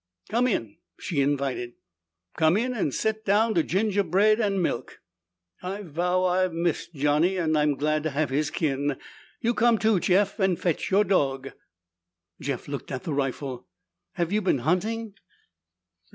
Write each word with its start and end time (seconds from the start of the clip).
"Come 0.31 0.47
in," 0.47 0.77
she 0.99 1.21
invited. 1.21 1.73
"Come 2.35 2.57
in 2.57 2.73
and 2.73 2.91
set 2.91 3.23
down 3.23 3.53
to 3.53 3.61
gingerbread 3.61 4.39
and 4.39 4.59
milk. 4.59 4.99
I 5.61 5.83
vow 5.83 6.23
I've 6.25 6.53
missed 6.53 6.95
Johnny 6.95 7.37
and 7.37 7.55
I'm 7.55 7.75
glad 7.75 8.01
to 8.01 8.09
have 8.09 8.31
his 8.31 8.49
kin! 8.49 8.97
You 9.41 9.53
come, 9.53 9.77
too, 9.77 9.99
Jeff, 9.99 10.39
and 10.39 10.59
fetch 10.59 10.89
your 10.89 11.03
dog!" 11.03 11.51
Jeff 12.41 12.67
looked 12.67 12.91
at 12.91 13.03
the 13.03 13.13
rifle. 13.13 13.67
"Have 14.13 14.31
you 14.31 14.41
been 14.41 14.57
hunting?" 14.65 15.13